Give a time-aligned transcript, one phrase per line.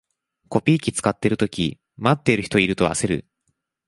[0.49, 3.25] コピー機使ってるとき、待ってる人いると焦る